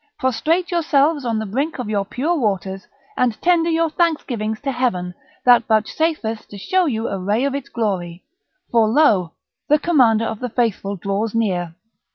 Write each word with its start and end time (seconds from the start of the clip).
prostrate 0.17 0.71
yourselves 0.71 1.23
on 1.23 1.37
the 1.37 1.45
brink 1.45 1.77
of 1.77 1.87
your 1.87 2.03
pure 2.03 2.33
waters, 2.35 2.87
and 3.17 3.39
tender 3.39 3.69
your 3.69 3.87
thanksgivings 3.87 4.59
to 4.59 4.71
Heaven, 4.71 5.13
that 5.45 5.67
vouchsafeth 5.67 6.47
to 6.47 6.57
show 6.57 6.87
you 6.87 7.07
a 7.07 7.19
ray 7.19 7.43
of 7.45 7.53
its 7.53 7.69
glory; 7.69 8.23
for 8.71 8.87
lo! 8.87 9.33
the 9.69 9.77
Commander 9.77 10.25
of 10.25 10.39
the 10.39 10.49
Faithful 10.49 10.95
draws 10.95 11.35
near." 11.35 11.75